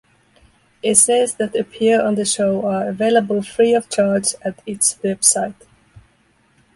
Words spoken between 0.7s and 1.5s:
Essays